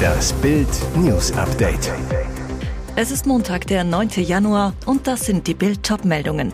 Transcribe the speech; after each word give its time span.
Das 0.00 0.32
Bild 0.34 0.68
News 0.96 1.32
Update. 1.32 1.92
Es 2.96 3.10
ist 3.10 3.26
Montag, 3.26 3.66
der 3.66 3.84
9. 3.84 4.10
Januar 4.16 4.74
und 4.86 5.06
das 5.06 5.26
sind 5.26 5.46
die 5.46 5.54
Bild 5.54 5.80
meldungen 6.04 6.52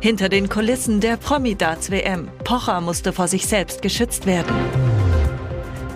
Hinter 0.00 0.28
den 0.28 0.48
Kulissen 0.48 1.00
der 1.00 1.16
Promi-Darts 1.16 1.90
WM. 1.90 2.28
Pocher 2.44 2.80
musste 2.80 3.12
vor 3.12 3.28
sich 3.28 3.46
selbst 3.46 3.82
geschützt 3.82 4.26
werden. 4.26 4.54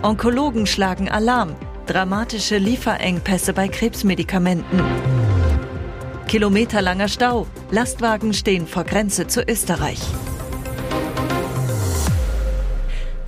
Onkologen 0.02 0.66
schlagen 0.66 1.09
Alarm. 1.09 1.57
Dramatische 1.87 2.59
Lieferengpässe 2.59 3.53
bei 3.53 3.68
Krebsmedikamenten. 3.68 4.82
Kilometerlanger 6.29 7.09
Stau. 7.09 7.46
Lastwagen 7.71 8.32
stehen 8.32 8.66
vor 8.66 8.84
Grenze 8.84 9.27
zu 9.27 9.43
Österreich. 9.48 10.00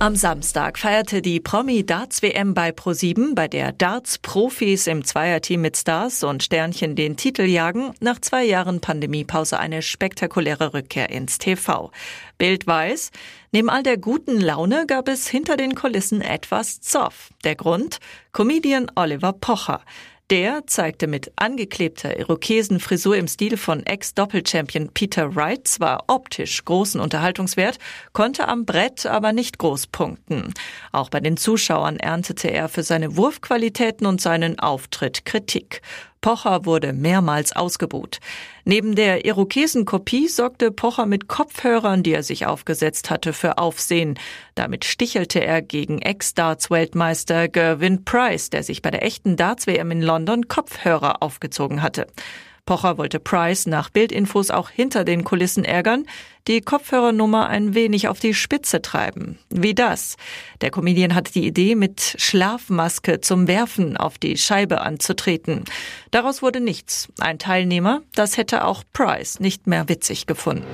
Am 0.01 0.15
Samstag 0.15 0.79
feierte 0.79 1.21
die 1.21 1.41
Promi 1.41 1.85
Darts 1.85 2.21
WM 2.21 2.53
bei 2.53 2.69
Pro7, 2.69 3.35
bei 3.35 3.49
der 3.49 3.73
Darts 3.73 4.17
Profis 4.17 4.87
im 4.87 5.03
Zweierteam 5.03 5.59
mit 5.59 5.75
Stars 5.75 6.23
und 6.23 6.41
Sternchen 6.41 6.95
den 6.95 7.17
Titel 7.17 7.41
jagen, 7.41 7.91
nach 7.99 8.21
zwei 8.21 8.45
Jahren 8.45 8.79
Pandemiepause 8.79 9.59
eine 9.59 9.81
spektakuläre 9.81 10.73
Rückkehr 10.73 11.09
ins 11.09 11.37
TV. 11.37 11.91
Bild 12.37 12.65
weiß, 12.65 13.11
neben 13.51 13.69
all 13.69 13.83
der 13.83 13.97
guten 13.97 14.39
Laune 14.39 14.85
gab 14.87 15.09
es 15.09 15.27
hinter 15.27 15.57
den 15.57 15.75
Kulissen 15.75 16.21
etwas 16.21 16.79
Zoff. 16.79 17.31
Der 17.43 17.55
Grund? 17.55 17.99
Comedian 18.31 18.89
Oliver 18.95 19.33
Pocher. 19.33 19.81
Der 20.29 20.67
zeigte 20.67 21.07
mit 21.07 21.31
angeklebter 21.37 22.19
Irokesenfrisur 22.19 23.17
im 23.17 23.27
Stil 23.27 23.57
von 23.57 23.83
Ex-Doppelchampion 23.83 24.89
Peter 24.93 25.35
Wright 25.35 25.67
zwar 25.67 26.03
optisch 26.05 26.63
großen 26.65 27.01
Unterhaltungswert, 27.01 27.79
konnte 28.13 28.47
am 28.47 28.63
Brett 28.63 29.07
aber 29.07 29.33
nicht 29.33 29.57
groß 29.57 29.87
punkten. 29.87 30.53
Auch 30.91 31.09
bei 31.09 31.19
den 31.19 31.35
Zuschauern 31.35 31.97
erntete 31.97 32.51
er 32.51 32.69
für 32.69 32.83
seine 32.83 33.17
Wurfqualitäten 33.17 34.05
und 34.05 34.21
seinen 34.21 34.59
Auftritt 34.59 35.25
Kritik. 35.25 35.81
Pocher 36.21 36.65
wurde 36.65 36.93
mehrmals 36.93 37.55
ausgebuht. 37.55 38.19
Neben 38.65 38.95
der 38.95 39.25
Irokesenkopie 39.25 40.27
sorgte 40.27 40.71
Pocher 40.71 41.05
mit 41.05 41.27
Kopfhörern, 41.27 42.03
die 42.03 42.13
er 42.13 42.23
sich 42.23 42.45
aufgesetzt 42.45 43.09
hatte, 43.09 43.33
für 43.33 43.57
Aufsehen. 43.57 44.19
Damit 44.55 44.85
stichelte 44.85 45.39
er 45.39 45.61
gegen 45.61 46.01
Ex-Darts-Weltmeister 46.01 47.47
Gervin 47.47 48.03
Price, 48.03 48.49
der 48.49 48.63
sich 48.63 48.81
bei 48.81 48.91
der 48.91 49.03
echten 49.03 49.37
Darts-WM 49.37 49.91
in 49.91 50.01
London 50.01 50.47
Kopfhörer 50.47 51.23
aufgezogen 51.23 51.81
hatte. 51.81 52.07
Pocher 52.69 52.99
wollte 52.99 53.19
Price 53.19 53.65
nach 53.65 53.89
Bildinfos 53.89 54.51
auch 54.51 54.69
hinter 54.69 55.03
den 55.03 55.23
Kulissen 55.23 55.65
ärgern, 55.65 56.05
die 56.47 56.61
Kopfhörernummer 56.61 57.47
ein 57.49 57.73
wenig 57.73 58.07
auf 58.07 58.19
die 58.19 58.35
Spitze 58.35 58.83
treiben. 58.83 59.39
Wie 59.49 59.73
das? 59.73 60.17
Der 60.61 60.69
Comedian 60.69 61.15
hatte 61.15 61.33
die 61.33 61.47
Idee, 61.47 61.73
mit 61.73 62.13
Schlafmaske 62.19 63.21
zum 63.21 63.47
Werfen 63.47 63.97
auf 63.97 64.19
die 64.19 64.37
Scheibe 64.37 64.81
anzutreten. 64.81 65.63
Daraus 66.11 66.43
wurde 66.43 66.59
nichts. 66.59 67.07
Ein 67.17 67.39
Teilnehmer, 67.39 68.03
das 68.13 68.37
hätte 68.37 68.63
auch 68.63 68.83
Price 68.93 69.39
nicht 69.39 69.65
mehr 69.65 69.89
witzig 69.89 70.27
gefunden. 70.27 70.67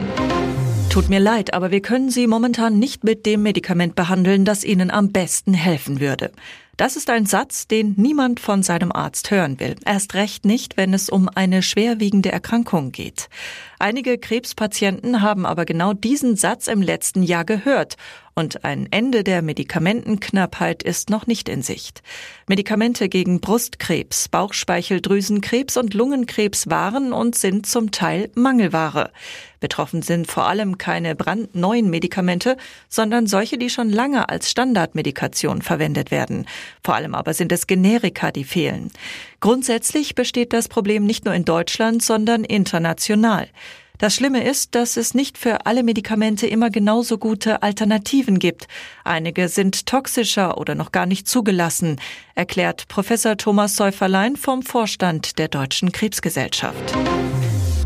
Tut 0.89 1.07
mir 1.07 1.19
leid, 1.19 1.53
aber 1.53 1.71
wir 1.71 1.81
können 1.81 2.09
Sie 2.09 2.27
momentan 2.27 2.77
nicht 2.77 3.05
mit 3.05 3.25
dem 3.25 3.41
Medikament 3.41 3.95
behandeln, 3.95 4.43
das 4.43 4.65
Ihnen 4.65 4.91
am 4.91 5.13
besten 5.13 5.53
helfen 5.53 6.01
würde. 6.01 6.31
Das 6.77 6.97
ist 6.97 7.09
ein 7.09 7.25
Satz, 7.25 7.67
den 7.67 7.93
niemand 7.95 8.41
von 8.41 8.61
seinem 8.61 8.91
Arzt 8.91 9.31
hören 9.31 9.61
will. 9.61 9.75
Erst 9.85 10.13
recht 10.13 10.43
nicht, 10.43 10.75
wenn 10.75 10.93
es 10.93 11.09
um 11.09 11.29
eine 11.33 11.61
schwerwiegende 11.61 12.33
Erkrankung 12.33 12.91
geht. 12.91 13.29
Einige 13.79 14.17
Krebspatienten 14.17 15.21
haben 15.21 15.45
aber 15.45 15.63
genau 15.63 15.93
diesen 15.93 16.35
Satz 16.35 16.67
im 16.67 16.81
letzten 16.81 17.23
Jahr 17.23 17.45
gehört 17.45 17.95
und 18.37 18.65
ein 18.65 18.87
Ende 18.91 19.23
der 19.23 19.41
Medikamentenknappheit 19.41 20.83
ist 20.83 21.09
noch 21.09 21.25
nicht 21.25 21.47
in 21.47 21.61
Sicht. 21.61 22.03
Medikamente 22.47 23.07
gegen 23.07 23.39
Brustkrebs, 23.39 24.27
Bauchspeicheldrüsenkrebs 24.27 25.77
und 25.77 25.93
Lungenkrebs 25.93 26.69
waren 26.69 27.13
und 27.13 27.35
sind 27.35 27.65
zum 27.65 27.91
Teil 27.91 28.29
Mangelware. 28.35 29.11
Betroffen 29.61 30.01
sind 30.01 30.27
vor 30.27 30.47
allem 30.47 30.77
keine 30.77 31.15
brandneuen 31.15 31.89
Medikamente, 31.89 32.57
sondern 32.89 33.25
solche, 33.25 33.57
die 33.57 33.69
schon 33.69 33.89
lange 33.89 34.27
als 34.27 34.51
Standardmedikation 34.51 35.61
verwendet 35.61 36.11
werden. 36.11 36.45
Vor 36.83 36.95
allem 36.95 37.15
aber 37.15 37.33
sind 37.33 37.51
es 37.51 37.67
Generika, 37.67 38.31
die 38.31 38.43
fehlen. 38.43 38.91
Grundsätzlich 39.39 40.15
besteht 40.15 40.53
das 40.53 40.67
Problem 40.67 41.05
nicht 41.05 41.25
nur 41.25 41.33
in 41.33 41.45
Deutschland, 41.45 42.03
sondern 42.03 42.43
international. 42.43 43.47
Das 43.97 44.15
Schlimme 44.15 44.43
ist, 44.43 44.75
dass 44.75 44.97
es 44.97 45.13
nicht 45.13 45.37
für 45.37 45.65
alle 45.65 45.83
Medikamente 45.83 46.47
immer 46.47 46.69
genauso 46.69 47.17
gute 47.17 47.63
Alternativen 47.63 48.39
gibt. 48.39 48.67
Einige 49.03 49.47
sind 49.47 49.85
toxischer 49.85 50.57
oder 50.57 50.75
noch 50.75 50.91
gar 50.91 51.05
nicht 51.05 51.29
zugelassen, 51.29 52.01
erklärt 52.35 52.87
Professor 52.89 53.37
Thomas 53.37 53.75
Säuferlein 53.75 54.35
vom 54.35 54.63
Vorstand 54.63 55.39
der 55.39 55.47
Deutschen 55.47 55.91
Krebsgesellschaft. 55.91 56.93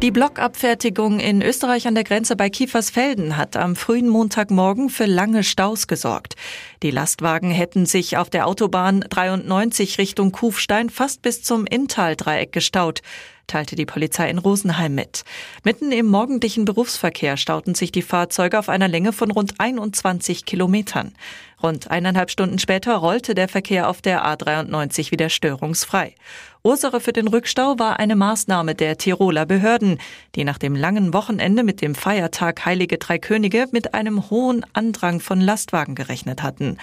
Die 0.01 0.11
Blockabfertigung 0.11 1.19
in 1.19 1.41
Österreich 1.41 1.85
an 1.85 1.93
der 1.93 2.05
Grenze 2.05 2.37
bei 2.37 2.49
Kiefersfelden 2.49 3.35
hat 3.35 3.57
am 3.57 3.75
frühen 3.75 4.07
Montagmorgen 4.07 4.89
für 4.89 5.05
lange 5.05 5.43
Staus 5.43 5.87
gesorgt. 5.87 6.37
Die 6.83 6.89
Lastwagen 6.89 7.51
hätten 7.51 7.85
sich 7.85 8.15
auf 8.15 8.29
der 8.29 8.47
Autobahn 8.47 9.01
93 9.09 9.97
Richtung 9.97 10.31
Kufstein 10.31 10.89
fast 10.89 11.21
bis 11.21 11.43
zum 11.43 11.65
Inntal-Dreieck 11.65 12.53
gestaut 12.53 13.01
teilte 13.49 13.75
die 13.75 13.85
Polizei 13.85 14.29
in 14.29 14.37
Rosenheim 14.37 14.95
mit. 14.95 15.23
Mitten 15.65 15.91
im 15.91 16.05
morgendlichen 16.05 16.63
Berufsverkehr 16.63 17.35
stauten 17.35 17.75
sich 17.75 17.91
die 17.91 18.01
Fahrzeuge 18.01 18.57
auf 18.57 18.69
einer 18.69 18.87
Länge 18.87 19.11
von 19.11 19.31
rund 19.31 19.55
21 19.59 20.45
Kilometern. 20.45 21.13
Rund 21.61 21.91
eineinhalb 21.91 22.31
Stunden 22.31 22.57
später 22.57 22.95
rollte 22.95 23.35
der 23.35 23.49
Verkehr 23.49 23.89
auf 23.89 24.01
der 24.01 24.25
A93 24.25 25.11
wieder 25.11 25.29
störungsfrei. 25.29 26.15
Ursache 26.63 26.99
für 26.99 27.13
den 27.13 27.27
Rückstau 27.27 27.79
war 27.79 27.99
eine 27.99 28.15
Maßnahme 28.15 28.75
der 28.75 28.97
Tiroler 28.97 29.45
Behörden, 29.45 29.97
die 30.35 30.43
nach 30.43 30.57
dem 30.57 30.75
langen 30.75 31.13
Wochenende 31.13 31.63
mit 31.63 31.81
dem 31.81 31.95
Feiertag 31.95 32.65
Heilige 32.65 32.97
Drei 32.97 33.17
Könige 33.17 33.67
mit 33.71 33.93
einem 33.93 34.29
hohen 34.29 34.65
Andrang 34.73 35.19
von 35.19 35.41
Lastwagen 35.41 35.95
gerechnet 35.95 36.43
hatten. 36.43 36.77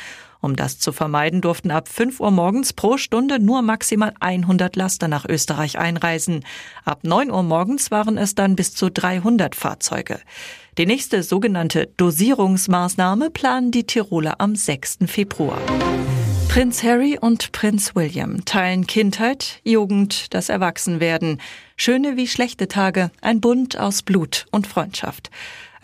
Um 0.47 0.55
das 0.55 0.79
zu 0.79 0.93
vermeiden, 0.93 1.41
durften 1.41 1.73
ab 1.73 1.89
5 1.89 2.21
Uhr 2.21 2.31
morgens 2.31 2.73
pro 2.73 2.99
Stunde 2.99 3.41
nur 3.41 3.63
maximal 3.63 4.15
100 4.21 4.77
Laster 4.77 5.09
nach 5.09 5.25
Österreich 5.29 5.77
einreisen. 5.77 6.45
Ab 6.85 7.01
9 7.03 7.33
Uhr 7.33 7.43
morgens 7.43 7.91
waren 7.91 8.17
es 8.17 8.37
dann 8.37 8.55
bis 8.55 8.73
zu 8.73 8.89
300 8.89 9.57
Fahrzeuge. 9.57 10.21
Die 10.79 10.87
nächste 10.87 11.25
sogenannte 11.25 11.89
Dosierungsmaßnahme 11.97 13.31
planen 13.31 13.73
die 13.73 13.83
Tiroler 13.83 14.37
am 14.41 14.55
6. 14.55 14.99
Februar. 15.09 15.59
Prinz 16.49 16.85
Harry 16.85 17.19
und 17.21 17.51
Prinz 17.51 17.97
William 17.97 18.45
teilen 18.45 18.87
Kindheit, 18.87 19.61
Jugend, 19.65 20.33
das 20.33 20.49
Erwachsenwerden, 20.49 21.41
schöne 21.77 22.17
wie 22.17 22.29
schlechte 22.29 22.69
Tage, 22.69 23.11
ein 23.21 23.41
Bund 23.41 23.81
aus 23.81 24.03
Blut 24.03 24.47
und 24.53 24.69
Freundschaft. 24.69 25.33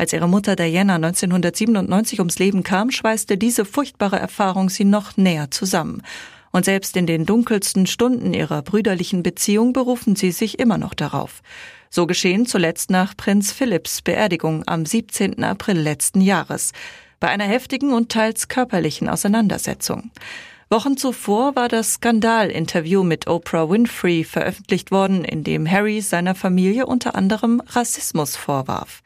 Als 0.02 0.12
ihre 0.12 0.28
Mutter 0.28 0.56
Diana 0.56 0.96
1997 0.96 2.18
ums 2.18 2.40
Leben 2.40 2.64
kam, 2.64 2.90
schweißte 2.90 3.38
diese 3.38 3.64
furchtbare 3.64 4.18
Erfahrung 4.18 4.68
sie 4.68 4.82
noch 4.82 5.16
näher 5.16 5.52
zusammen. 5.52 6.02
Und 6.50 6.64
selbst 6.64 6.96
in 6.96 7.06
den 7.06 7.24
dunkelsten 7.24 7.86
Stunden 7.86 8.34
ihrer 8.34 8.62
brüderlichen 8.62 9.22
Beziehung 9.22 9.72
berufen 9.72 10.16
sie 10.16 10.32
sich 10.32 10.58
immer 10.58 10.76
noch 10.76 10.94
darauf. 10.94 11.40
So 11.88 12.08
geschehen 12.08 12.46
zuletzt 12.46 12.90
nach 12.90 13.16
Prinz 13.16 13.52
Philipps 13.52 14.02
Beerdigung 14.02 14.64
am 14.66 14.84
17. 14.84 15.44
April 15.44 15.78
letzten 15.78 16.20
Jahres, 16.20 16.72
bei 17.20 17.28
einer 17.28 17.44
heftigen 17.44 17.92
und 17.92 18.10
teils 18.10 18.48
körperlichen 18.48 19.08
Auseinandersetzung. 19.08 20.10
Wochen 20.68 20.96
zuvor 20.96 21.54
war 21.54 21.68
das 21.68 21.92
Skandalinterview 21.92 23.04
mit 23.04 23.28
Oprah 23.28 23.70
Winfrey 23.70 24.24
veröffentlicht 24.24 24.90
worden, 24.90 25.24
in 25.24 25.44
dem 25.44 25.70
Harry 25.70 26.00
seiner 26.00 26.34
Familie 26.34 26.86
unter 26.86 27.14
anderem 27.14 27.62
Rassismus 27.68 28.34
vorwarf. 28.34 29.04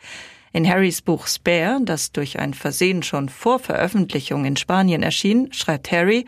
In 0.57 0.67
Harrys 0.67 1.03
Buch 1.03 1.27
Spare, 1.27 1.81
das 1.83 2.13
durch 2.13 2.39
ein 2.39 2.55
Versehen 2.55 3.03
schon 3.03 3.29
vor 3.29 3.59
Veröffentlichung 3.59 4.47
in 4.47 4.57
Spanien 4.57 5.03
erschien, 5.03 5.53
schreibt 5.53 5.93
Harry, 5.93 6.25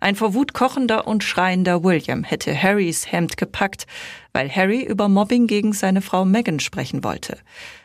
ein 0.00 0.16
vor 0.16 0.34
Wut 0.34 0.52
kochender 0.52 1.06
und 1.06 1.22
schreiender 1.22 1.84
William 1.84 2.24
hätte 2.24 2.60
Harrys 2.60 3.12
Hemd 3.12 3.36
gepackt, 3.36 3.86
weil 4.32 4.50
Harry 4.50 4.82
über 4.82 5.08
Mobbing 5.08 5.46
gegen 5.46 5.72
seine 5.74 6.02
Frau 6.02 6.24
Meghan 6.24 6.58
sprechen 6.58 7.04
wollte. 7.04 7.38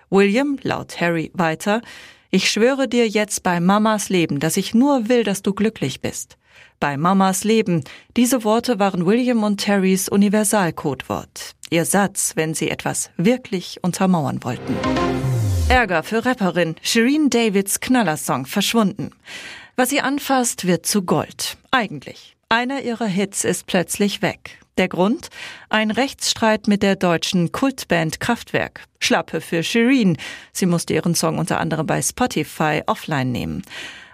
William, 0.09 0.57
laut 0.63 0.99
Harry 0.99 1.29
weiter, 1.35 1.83
ich 2.31 2.49
schwöre 2.49 2.87
dir 2.87 3.07
jetzt 3.07 3.43
bei 3.43 3.59
Mamas 3.59 4.09
Leben, 4.09 4.39
dass 4.39 4.57
ich 4.57 4.73
nur 4.73 5.09
will, 5.09 5.23
dass 5.23 5.43
du 5.43 5.53
glücklich 5.53 6.01
bist. 6.01 6.37
Bei 6.79 6.97
Mamas 6.97 7.43
Leben. 7.43 7.83
Diese 8.17 8.43
Worte 8.43 8.79
waren 8.79 9.05
William 9.05 9.43
und 9.43 9.57
Terrys 9.57 10.09
Universalcodewort. 10.09 11.51
Ihr 11.69 11.85
Satz, 11.85 12.31
wenn 12.35 12.55
sie 12.55 12.71
etwas 12.71 13.11
wirklich 13.15 13.77
untermauern 13.83 14.43
wollten. 14.43 14.75
Ärger 15.73 16.03
für 16.03 16.23
Rapperin 16.23 16.75
Shireen 16.83 17.31
Davids 17.31 17.79
Knallersong 17.79 18.45
verschwunden. 18.45 19.09
Was 19.75 19.89
sie 19.89 20.01
anfasst, 20.01 20.67
wird 20.67 20.85
zu 20.85 21.01
Gold. 21.01 21.57
Eigentlich. 21.71 22.35
Einer 22.47 22.83
ihrer 22.83 23.07
Hits 23.07 23.43
ist 23.43 23.65
plötzlich 23.65 24.21
weg. 24.21 24.59
Der 24.77 24.87
Grund? 24.87 25.29
Ein 25.69 25.89
Rechtsstreit 25.89 26.67
mit 26.67 26.83
der 26.83 26.95
deutschen 26.95 27.51
Kultband 27.51 28.19
Kraftwerk. 28.19 28.83
Schlappe 28.99 29.41
für 29.41 29.63
Shireen. 29.63 30.17
Sie 30.51 30.67
musste 30.67 30.93
ihren 30.93 31.15
Song 31.15 31.39
unter 31.39 31.59
anderem 31.59 31.87
bei 31.87 32.03
Spotify 32.03 32.83
offline 32.85 33.31
nehmen. 33.31 33.63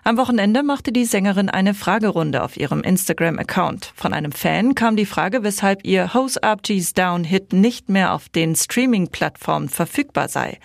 Am 0.09 0.17
Wochenende 0.17 0.63
machte 0.63 0.91
die 0.91 1.05
Sängerin 1.05 1.49
eine 1.49 1.75
Fragerunde 1.75 2.41
auf 2.41 2.57
ihrem 2.57 2.81
Instagram-Account. 2.81 3.93
Von 3.95 4.11
einem 4.11 4.31
Fan 4.31 4.73
kam 4.73 4.95
die 4.95 5.05
Frage, 5.05 5.43
weshalb 5.43 5.85
ihr 5.85 6.15
Hose 6.15 6.41
Up 6.41 6.63
G's 6.63 6.93
Down 6.93 7.23
Hit 7.23 7.53
nicht 7.53 7.89
mehr 7.89 8.15
auf 8.15 8.27
den 8.27 8.55
Streaming-Plattformen 8.55 9.69
verfügbar 9.69 10.27
sei. 10.27 10.57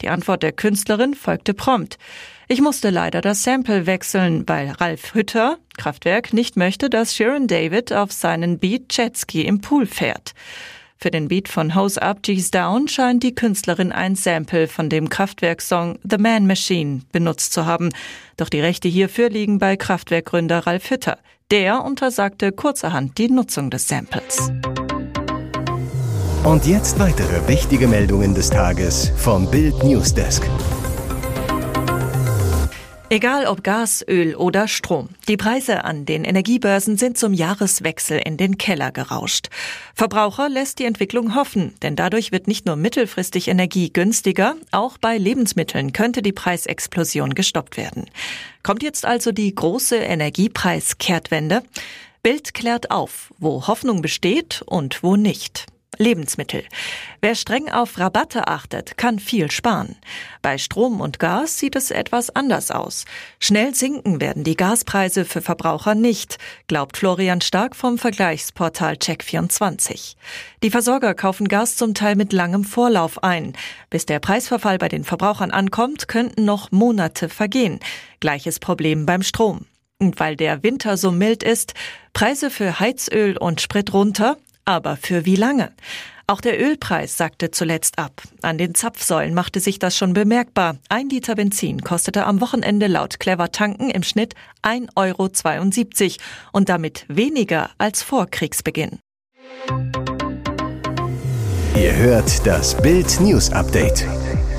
Die 0.00 0.08
Antwort 0.08 0.42
der 0.42 0.52
Künstlerin 0.52 1.12
folgte 1.12 1.52
prompt. 1.52 1.98
Ich 2.48 2.62
musste 2.62 2.88
leider 2.88 3.20
das 3.20 3.42
Sample 3.42 3.84
wechseln, 3.84 4.44
weil 4.46 4.70
Ralf 4.70 5.12
Hütter, 5.12 5.58
Kraftwerk, 5.76 6.32
nicht 6.32 6.56
möchte, 6.56 6.88
dass 6.88 7.14
Sharon 7.14 7.48
David 7.48 7.92
auf 7.92 8.12
seinen 8.12 8.58
Beat 8.58 8.96
Jetski 8.96 9.42
im 9.42 9.60
Pool 9.60 9.84
fährt. 9.84 10.32
Für 10.98 11.10
den 11.10 11.28
Beat 11.28 11.48
von 11.48 11.74
Hose 11.74 12.00
Up, 12.00 12.22
G's 12.22 12.50
Down 12.50 12.88
scheint 12.88 13.22
die 13.22 13.34
Künstlerin 13.34 13.92
ein 13.92 14.16
Sample 14.16 14.66
von 14.66 14.88
dem 14.88 15.10
Kraftwerk-Song 15.10 15.98
The 16.08 16.16
Man 16.16 16.46
Machine 16.46 17.02
benutzt 17.12 17.52
zu 17.52 17.66
haben. 17.66 17.90
Doch 18.36 18.48
die 18.48 18.60
Rechte 18.60 18.88
hierfür 18.88 19.28
liegen 19.28 19.58
bei 19.58 19.76
Kraftwerkgründer 19.76 20.66
Ralf 20.66 20.90
Hütter. 20.90 21.18
Der 21.50 21.84
untersagte 21.84 22.50
kurzerhand 22.50 23.18
die 23.18 23.28
Nutzung 23.28 23.70
des 23.70 23.86
Samples. 23.86 24.50
Und 26.44 26.66
jetzt 26.66 26.98
weitere 26.98 27.46
wichtige 27.46 27.88
Meldungen 27.88 28.34
des 28.34 28.50
Tages 28.50 29.12
vom 29.16 29.50
Bild 29.50 29.82
Newsdesk. 29.84 30.48
Egal 33.08 33.46
ob 33.46 33.62
Gas, 33.62 34.04
Öl 34.08 34.34
oder 34.34 34.66
Strom. 34.66 35.10
Die 35.28 35.36
Preise 35.36 35.84
an 35.84 36.06
den 36.06 36.24
Energiebörsen 36.24 36.96
sind 36.96 37.16
zum 37.16 37.34
Jahreswechsel 37.34 38.18
in 38.18 38.36
den 38.36 38.58
Keller 38.58 38.90
gerauscht. 38.90 39.48
Verbraucher 39.94 40.48
lässt 40.48 40.80
die 40.80 40.86
Entwicklung 40.86 41.36
hoffen, 41.36 41.74
denn 41.82 41.94
dadurch 41.94 42.32
wird 42.32 42.48
nicht 42.48 42.66
nur 42.66 42.74
mittelfristig 42.74 43.46
Energie 43.46 43.92
günstiger, 43.92 44.56
auch 44.72 44.98
bei 44.98 45.18
Lebensmitteln 45.18 45.92
könnte 45.92 46.20
die 46.20 46.32
Preisexplosion 46.32 47.36
gestoppt 47.36 47.76
werden. 47.76 48.10
Kommt 48.64 48.82
jetzt 48.82 49.04
also 49.04 49.30
die 49.30 49.54
große 49.54 49.98
Energiepreiskehrtwende? 49.98 51.62
Bild 52.24 52.54
klärt 52.54 52.90
auf, 52.90 53.32
wo 53.38 53.68
Hoffnung 53.68 54.02
besteht 54.02 54.62
und 54.66 55.04
wo 55.04 55.14
nicht. 55.14 55.66
Lebensmittel. 55.98 56.64
Wer 57.20 57.34
streng 57.34 57.70
auf 57.70 57.98
Rabatte 57.98 58.48
achtet, 58.48 58.96
kann 58.96 59.18
viel 59.18 59.50
sparen. 59.50 59.96
Bei 60.42 60.58
Strom 60.58 61.00
und 61.00 61.18
Gas 61.18 61.58
sieht 61.58 61.76
es 61.76 61.90
etwas 61.90 62.34
anders 62.34 62.70
aus. 62.70 63.04
Schnell 63.40 63.74
sinken 63.74 64.20
werden 64.20 64.44
die 64.44 64.56
Gaspreise 64.56 65.24
für 65.24 65.42
Verbraucher 65.42 65.94
nicht, 65.94 66.38
glaubt 66.68 66.96
Florian 66.96 67.40
Stark 67.40 67.76
vom 67.76 67.98
Vergleichsportal 67.98 68.94
Check24. 68.94 70.16
Die 70.62 70.70
Versorger 70.70 71.14
kaufen 71.14 71.48
Gas 71.48 71.76
zum 71.76 71.94
Teil 71.94 72.16
mit 72.16 72.32
langem 72.32 72.64
Vorlauf 72.64 73.22
ein. 73.22 73.54
Bis 73.90 74.06
der 74.06 74.20
Preisverfall 74.20 74.78
bei 74.78 74.88
den 74.88 75.04
Verbrauchern 75.04 75.50
ankommt, 75.50 76.08
könnten 76.08 76.44
noch 76.44 76.72
Monate 76.72 77.28
vergehen. 77.28 77.80
Gleiches 78.20 78.58
Problem 78.58 79.06
beim 79.06 79.22
Strom. 79.22 79.66
Und 79.98 80.20
weil 80.20 80.36
der 80.36 80.62
Winter 80.62 80.96
so 80.96 81.10
mild 81.10 81.42
ist, 81.42 81.72
Preise 82.12 82.50
für 82.50 82.80
Heizöl 82.80 83.36
und 83.38 83.60
Sprit 83.60 83.92
runter, 83.94 84.36
aber 84.66 84.96
für 84.96 85.24
wie 85.24 85.36
lange? 85.36 85.72
Auch 86.28 86.40
der 86.40 86.60
Ölpreis 86.60 87.16
sackte 87.16 87.52
zuletzt 87.52 87.98
ab. 87.98 88.20
An 88.42 88.58
den 88.58 88.74
Zapfsäulen 88.74 89.32
machte 89.32 89.60
sich 89.60 89.78
das 89.78 89.96
schon 89.96 90.12
bemerkbar. 90.12 90.76
Ein 90.88 91.08
Liter 91.08 91.36
Benzin 91.36 91.82
kostete 91.82 92.26
am 92.26 92.40
Wochenende 92.40 92.88
laut 92.88 93.20
Clever 93.20 93.52
Tanken 93.52 93.90
im 93.90 94.02
Schnitt 94.02 94.34
1,72 94.62 94.96
Euro 94.96 96.24
und 96.52 96.68
damit 96.68 97.04
weniger 97.08 97.70
als 97.78 98.02
vor 98.02 98.26
Kriegsbeginn. 98.26 98.98
Ihr 101.76 101.94
hört 101.94 102.44
das 102.44 102.76
Bild 102.76 103.20
News 103.20 103.52
Update 103.52 104.04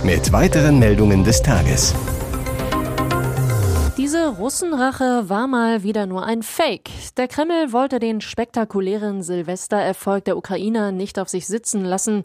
mit 0.03 0.31
weiteren 0.31 0.79
Meldungen 0.79 1.25
des 1.25 1.41
Tages. 1.41 1.93
Diese 3.97 4.27
Russenrache 4.27 5.27
war 5.27 5.47
mal 5.47 5.81
wieder 5.81 6.05
nur 6.05 6.23
ein 6.23 6.43
Fake. 6.43 6.91
Der 7.17 7.27
Kreml 7.27 7.73
wollte 7.73 7.97
den 7.97 8.21
spektakulären 8.21 9.23
Silvestererfolg 9.23 10.23
der 10.25 10.37
Ukrainer 10.37 10.91
nicht 10.91 11.17
auf 11.17 11.29
sich 11.29 11.47
sitzen 11.47 11.83
lassen. 11.83 12.21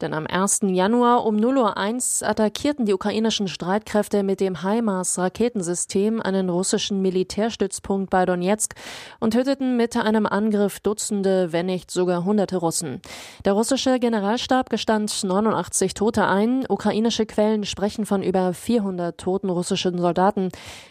Denn 0.00 0.14
am 0.14 0.28
1. 0.28 0.60
Januar 0.62 1.26
um 1.26 1.36
0.01 1.36 2.22
Uhr 2.22 2.28
attackierten 2.28 2.86
die 2.86 2.94
ukrainischen 2.94 3.48
Streitkräfte 3.48 4.22
mit 4.22 4.38
dem 4.38 4.62
HIMARS-Raketensystem 4.62 6.20
einen 6.20 6.50
russischen 6.50 7.02
Militärstützpunkt 7.02 8.08
bei 8.08 8.24
Donetsk 8.24 8.74
und 9.18 9.32
töteten 9.32 9.76
mit 9.76 9.96
einem 9.96 10.26
Angriff 10.26 10.78
Dutzende, 10.78 11.52
wenn 11.52 11.66
nicht 11.66 11.90
sogar 11.90 12.24
hunderte 12.24 12.58
Russen. 12.58 13.02
Der 13.44 13.54
russische 13.54 13.98
Generalstab 13.98 14.70
gestand 14.70 15.24
89 15.24 15.94
Tote 15.94 16.28
ein. 16.28 16.64
Ukrainische 16.68 17.26
Quellen 17.26 17.64
sprechen 17.64 18.06
von 18.06 18.22
über 18.22 18.54
400 18.54 19.18
toten 19.18 19.50
russischen 19.50 19.98
Soldaten. 19.98 20.50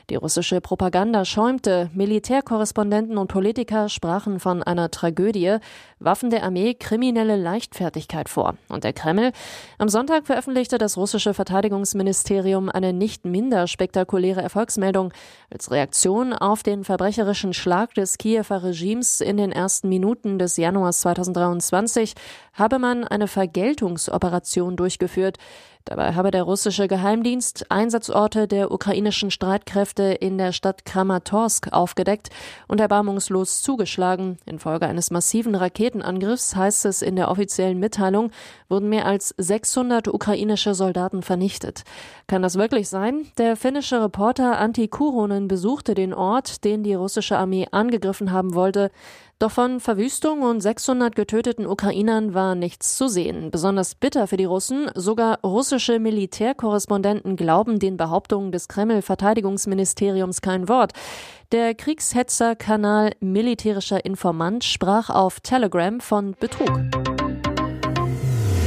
Die 0.10 0.16
russische 0.16 0.60
Propaganda 0.60 1.24
schäumte. 1.24 1.90
Militärkorrespondenten 1.94 3.18
und 3.18 3.30
Politiker 3.30 3.88
sprachen 3.88 4.42
von 4.42 4.64
einer 4.64 4.92
Tragödie, 4.92 5.60
Waffen 6.00 6.30
der 6.30 6.44
Armee 6.44 6.74
kriminelle 6.74 7.38
Leichtfertigkeit 7.38 8.28
vor. 8.28 8.56
Und 8.68 8.84
der 8.84 8.97
Kreml. 8.98 9.32
Am 9.78 9.88
Sonntag 9.88 10.26
veröffentlichte 10.26 10.78
das 10.78 10.98
russische 10.98 11.34
Verteidigungsministerium 11.34 12.68
eine 12.70 12.92
nicht 12.92 13.26
minder 13.26 13.68
spektakuläre 13.68 14.42
Erfolgsmeldung. 14.42 15.14
Als 15.52 15.72
Reaktion 15.72 16.34
auf 16.34 16.64
den 16.64 16.84
verbrecherischen 16.84 17.54
Schlag 17.54 17.94
des 17.94 18.18
Kiewer 18.18 18.64
Regimes 18.64 19.22
in 19.22 19.38
den 19.38 19.52
ersten 19.52 19.88
Minuten 19.88 20.40
des 20.40 20.58
Januars 20.58 21.02
2023 21.02 22.16
habe 22.54 22.80
man 22.80 23.04
eine 23.04 23.28
Vergeltungsoperation 23.28 24.76
durchgeführt. 24.76 25.38
Dabei 25.88 26.16
habe 26.16 26.32
der 26.32 26.44
russische 26.44 26.90
Geheimdienst 26.90 27.72
Einsatzorte 27.72 28.46
der 28.46 28.72
ukrainischen 28.72 29.32
Streitkräfte 29.32 30.04
in 30.04 30.38
der 30.38 30.52
Stadt 30.52 30.84
Kramatorsk 30.84 31.72
aufgedeckt 31.72 32.30
und 32.68 32.82
erbarmungslos 32.82 33.62
zugeschlagen. 33.62 34.38
Infolge 34.46 34.86
eines 34.86 35.12
massiven 35.12 35.56
Raketenangriffs, 35.56 36.58
heißt 36.58 36.84
es 36.84 37.02
in 37.02 37.16
der 37.16 37.32
offiziellen 37.32 37.80
Mitteilung, 37.80 38.32
wurden 38.68 38.90
mehr 38.90 39.06
als 39.06 39.34
600 39.38 40.10
ukrainische 40.10 40.74
Soldaten 40.74 41.22
vernichtet. 41.22 41.84
Kann 42.28 42.42
das 42.42 42.58
wirklich 42.58 42.90
sein? 42.90 43.26
Der 43.38 43.56
finnische 43.56 44.04
Reporter 44.04 44.60
Antti 44.60 44.90
Kuronen 44.90 45.48
besuchte 45.48 45.94
den 45.94 46.14
Ort, 46.14 46.66
den 46.66 46.84
die 46.84 46.96
russische 46.96 47.38
Armee 47.38 47.66
angegriffen 47.72 48.34
haben 48.34 48.56
wollte. 48.56 48.92
Doch 49.40 49.52
von 49.52 49.80
Verwüstung 49.80 50.42
und 50.42 50.62
600 50.62 51.16
getöteten 51.16 51.68
Ukrainern 51.68 52.34
war 52.34 52.56
nichts 52.56 52.98
zu 52.98 53.08
sehen. 53.08 53.52
Besonders 53.52 53.94
bitter 53.94 54.26
für 54.26 54.38
die 54.38 54.46
Russen. 54.46 54.90
Sogar 54.96 55.40
russische 55.44 56.00
Militärkorrespondenten 56.00 57.36
glauben 57.36 57.78
den 57.78 57.98
Behauptungen 57.98 58.52
des 58.52 58.68
Kreml-Verteidigungsministeriums 58.68 60.42
kein 60.42 60.68
Wort. 60.68 60.94
Der 61.52 61.76
Kriegshetzer-Kanal 61.76 63.12
Militärischer 63.20 64.04
Informant 64.04 64.64
sprach 64.64 65.12
auf 65.12 65.40
Telegram 65.40 66.00
von 66.00 66.36
Betrug. 66.40 66.72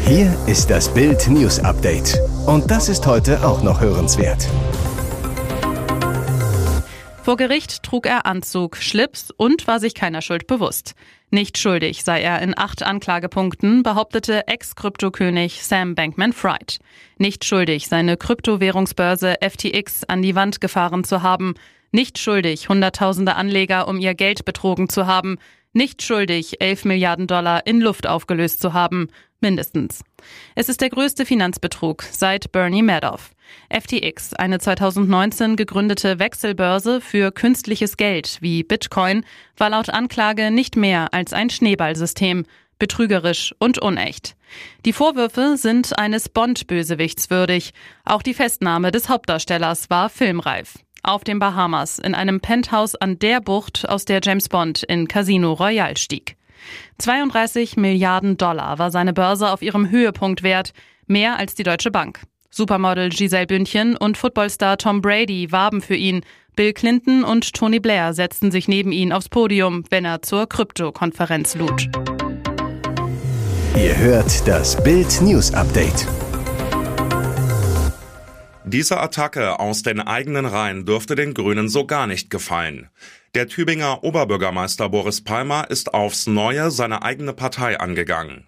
Hier 0.07 0.33
ist 0.47 0.71
das 0.71 0.89
Bild 0.89 1.29
News 1.29 1.59
Update. 1.59 2.17
Und 2.47 2.71
das 2.71 2.89
ist 2.89 3.09
heute 3.09 3.45
auch 3.45 3.65
noch 3.65 3.81
hörenswert. 3.81 4.49
Vor 7.31 7.37
Gericht 7.37 7.85
trug 7.85 8.07
er 8.07 8.27
Anzug, 8.27 8.77
Schlips 8.79 9.31
und 9.31 9.69
war 9.69 9.79
sich 9.79 9.95
keiner 9.95 10.21
Schuld 10.21 10.49
bewusst. 10.49 10.97
Nicht 11.31 11.59
schuldig 11.59 12.03
sei 12.03 12.23
er 12.23 12.43
in 12.43 12.59
acht 12.59 12.83
Anklagepunkten, 12.83 13.85
behauptete 13.85 14.49
Ex-Kryptokönig 14.49 15.63
Sam 15.63 15.95
Bankman-Fried. 15.95 16.81
Nicht 17.19 17.45
schuldig, 17.45 17.87
seine 17.87 18.17
Kryptowährungsbörse 18.17 19.37
FTX 19.49 20.03
an 20.03 20.23
die 20.23 20.35
Wand 20.35 20.61
gefahren 20.61 21.05
zu 21.05 21.23
haben. 21.23 21.55
Nicht 21.93 22.19
schuldig, 22.19 22.69
Hunderttausende 22.69 23.37
Anleger 23.37 23.87
um 23.87 24.01
ihr 24.01 24.17
Geld 24.17 24.45
betrogen 24.45 24.89
zu 24.89 25.07
haben. 25.07 25.39
Nicht 25.73 26.03
schuldig, 26.03 26.61
11 26.61 26.85
Milliarden 26.85 27.29
Dollar 27.29 27.65
in 27.65 27.81
Luft 27.81 28.09
aufgelöst 28.09 28.61
zu 28.61 28.73
haben. 28.73 29.07
Mindestens. 29.41 30.03
Es 30.57 30.69
ist 30.69 30.81
der 30.81 30.91
größte 30.91 31.25
Finanzbetrug 31.25 32.03
seit 32.03 32.51
Bernie 32.51 32.83
Madoff. 32.83 33.31
FTX, 33.69 34.35
eine 34.35 34.59
2019 34.59 35.57
gegründete 35.57 36.19
Wechselbörse 36.19 37.01
für 37.01 37.33
künstliches 37.33 37.97
Geld 37.97 38.39
wie 38.41 38.63
Bitcoin, 38.63 39.25
war 39.57 39.71
laut 39.71 39.91
Anklage 39.91 40.51
nicht 40.51 40.77
mehr 40.77 41.13
als 41.13 41.33
ein 41.33 41.51
Schneeballsystem, 41.51 42.45
betrügerisch 42.79 43.55
und 43.59 43.79
unecht. 43.79 44.37
Die 44.85 44.93
Vorwürfe 44.93 45.57
sind 45.57 45.99
eines 45.99 46.29
Bond-Bösewichts 46.29 47.31
würdig. 47.31 47.73
Auch 48.05 48.23
die 48.23 48.35
Festnahme 48.35 48.91
des 48.91 49.09
Hauptdarstellers 49.09 49.91
war 49.91 50.09
filmreif 50.09 50.75
auf 51.03 51.25
den 51.25 51.39
Bahamas 51.39 51.99
in 51.99 52.15
einem 52.15 52.41
Penthouse 52.41 52.95
an 52.95 53.19
der 53.19 53.41
Bucht, 53.41 53.89
aus 53.89 54.05
der 54.05 54.21
James 54.23 54.49
Bond 54.49 54.83
in 54.83 55.09
Casino 55.09 55.53
Royale 55.53 55.97
stieg. 55.97 56.37
32 56.99 57.77
Milliarden 57.77 58.37
Dollar 58.37 58.79
war 58.79 58.91
seine 58.91 59.13
Börse 59.13 59.51
auf 59.51 59.63
ihrem 59.63 59.91
Höhepunkt 59.91 60.43
wert, 60.43 60.73
mehr 61.07 61.39
als 61.39 61.55
die 61.55 61.63
Deutsche 61.63 61.91
Bank. 61.91 62.21
Supermodel 62.51 63.11
Giselle 63.11 63.47
Bündchen 63.47 63.97
und 63.97 64.19
Footballstar 64.19 64.77
Tom 64.77 65.01
Brady 65.01 65.53
warben 65.53 65.81
für 65.81 65.95
ihn. 65.95 66.23
Bill 66.57 66.73
Clinton 66.73 67.23
und 67.23 67.55
Tony 67.55 67.79
Blair 67.79 68.13
setzten 68.13 68.51
sich 68.51 68.67
neben 68.67 68.93
ihn 68.93 69.13
aufs 69.13 69.29
Podium, 69.29 69.85
wenn 69.91 70.05
er 70.05 70.21
zur 70.23 70.49
Krypto-Konferenz 70.49 71.55
lud. 71.55 71.89
Ihr 73.77 73.97
hört 73.97 74.47
das 74.49 74.83
Bild 74.83 75.23
News 75.23 75.55
Update. 75.55 76.07
Diese 78.65 79.01
Attacke 79.01 79.59
aus 79.59 79.83
den 79.83 80.01
eigenen 80.01 80.45
Reihen 80.45 80.85
dürfte 80.85 81.15
den 81.15 81.35
Grünen 81.35 81.69
so 81.69 81.87
gar 81.87 82.07
nicht 82.07 82.31
gefallen. 82.31 82.89
Der 83.35 83.47
Tübinger 83.47 84.03
Oberbürgermeister 84.03 84.89
Boris 84.89 85.23
Palmer 85.23 85.71
ist 85.71 85.95
aufs 85.95 86.27
Neue 86.27 86.71
seine 86.73 87.03
eigene 87.03 87.33
Partei 87.33 87.79
angegangen. 87.79 88.47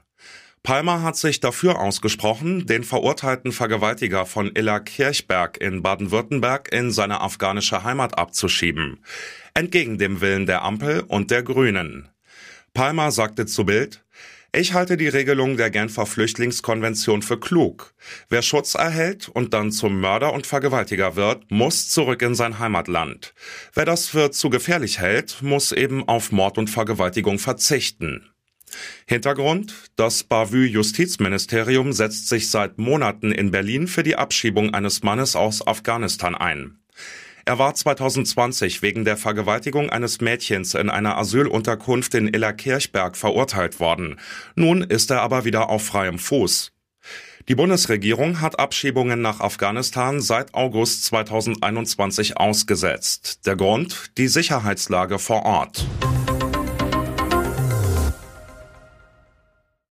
Palmer 0.62 1.02
hat 1.02 1.16
sich 1.16 1.40
dafür 1.40 1.81
ausgesprochen, 1.81 2.66
den 2.66 2.85
verurteilten 2.85 3.50
Vergewaltiger 3.50 4.26
von 4.26 4.52
Illa 4.54 4.78
Kirchberg 4.78 5.61
in 5.61 5.83
Baden-Württemberg 5.83 6.73
in 6.73 6.92
seine 6.92 7.21
afghanische 7.21 7.83
Heimat 7.83 8.16
abzuschieben. 8.16 9.00
Entgegen 9.54 9.99
dem 9.99 10.21
Willen 10.21 10.47
der 10.47 10.62
Ampel 10.62 11.00
und 11.00 11.33
der 11.33 11.42
Grünen. 11.42 12.09
Palmer 12.75 13.11
sagte 13.11 13.47
zu 13.47 13.64
Bild, 13.64 14.04
ich 14.54 14.75
halte 14.75 14.97
die 14.97 15.09
Regelung 15.09 15.57
der 15.57 15.71
Genfer 15.71 16.07
Flüchtlingskonvention 16.07 17.23
für 17.23 17.40
klug. 17.40 17.95
Wer 18.28 18.42
Schutz 18.42 18.75
erhält 18.75 19.28
und 19.28 19.54
dann 19.54 19.73
zum 19.73 19.99
Mörder 19.99 20.33
und 20.33 20.47
Vergewaltiger 20.47 21.16
wird, 21.16 21.50
muss 21.50 21.88
zurück 21.88 22.23
in 22.23 22.35
sein 22.35 22.59
Heimatland. 22.59 23.35
Wer 23.75 23.87
das 23.87 24.09
für 24.09 24.31
zu 24.31 24.50
gefährlich 24.50 25.00
hält, 25.00 25.40
muss 25.40 25.73
eben 25.73 26.07
auf 26.07 26.33
Mord 26.33 26.59
und 26.59 26.69
Vergewaltigung 26.69 27.38
verzichten. 27.38 28.32
Hintergrund? 29.07 29.75
Das 29.97 30.25
Bavü 30.25 30.67
Justizministerium 30.67 31.93
setzt 31.93 32.29
sich 32.29 32.50
seit 32.50 32.79
Monaten 32.79 33.33
in 33.33 33.50
Berlin 33.50 33.88
für 33.88 34.02
die 34.02 34.17
Abschiebung 34.17 34.75
eines 34.75 35.02
Mannes 35.02 35.37
aus 35.37 35.67
Afghanistan 35.67 36.35
ein. 36.35 36.79
Er 37.45 37.59
war 37.59 37.75
2020 37.75 38.83
wegen 38.83 39.05
der 39.05 39.17
Vergewaltigung 39.17 39.91
eines 39.91 40.21
Mädchens 40.21 40.75
in 40.75 40.88
einer 40.88 41.19
Asylunterkunft 41.19 42.14
in 42.14 42.29
Illerkirchberg 42.29 43.17
verurteilt 43.17 43.81
worden. 43.81 44.21
Nun 44.55 44.83
ist 44.83 45.11
er 45.11 45.23
aber 45.23 45.45
wieder 45.45 45.69
auf 45.69 45.85
freiem 45.85 46.21
Fuß. 46.21 46.73
Die 47.49 47.57
Bundesregierung 47.57 48.41
hat 48.41 48.61
Abschiebungen 48.61 49.21
nach 49.21 49.41
Afghanistan 49.41 50.21
seit 50.21 50.55
August 50.55 51.05
2021 51.07 52.37
ausgesetzt. 52.37 53.41
Der 53.47 53.57
Grund? 53.57 54.12
Die 54.17 54.29
Sicherheitslage 54.29 55.19
vor 55.19 55.45
Ort. 55.45 55.85